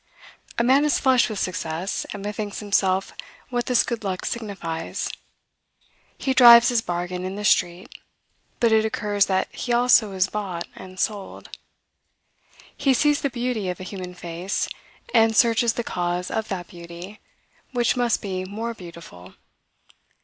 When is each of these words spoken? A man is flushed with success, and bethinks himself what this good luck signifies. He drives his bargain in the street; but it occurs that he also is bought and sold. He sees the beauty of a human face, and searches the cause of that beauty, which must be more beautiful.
A 0.57 0.63
man 0.63 0.83
is 0.83 0.97
flushed 0.97 1.29
with 1.29 1.37
success, 1.37 2.05
and 2.11 2.23
bethinks 2.23 2.59
himself 2.59 3.13
what 3.49 3.67
this 3.67 3.83
good 3.83 4.03
luck 4.03 4.25
signifies. 4.25 5.11
He 6.17 6.33
drives 6.33 6.69
his 6.69 6.81
bargain 6.81 7.23
in 7.23 7.35
the 7.35 7.45
street; 7.45 7.87
but 8.59 8.71
it 8.71 8.83
occurs 8.83 9.27
that 9.27 9.53
he 9.53 9.71
also 9.71 10.11
is 10.13 10.27
bought 10.27 10.67
and 10.75 10.99
sold. 10.99 11.55
He 12.75 12.95
sees 12.95 13.21
the 13.21 13.29
beauty 13.29 13.69
of 13.69 13.79
a 13.79 13.83
human 13.83 14.15
face, 14.15 14.67
and 15.13 15.35
searches 15.35 15.73
the 15.73 15.83
cause 15.83 16.31
of 16.31 16.47
that 16.47 16.69
beauty, 16.69 17.19
which 17.71 17.95
must 17.95 18.23
be 18.23 18.43
more 18.43 18.73
beautiful. 18.73 19.35